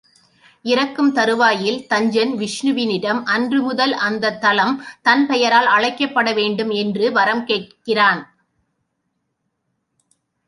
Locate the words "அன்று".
3.25-3.61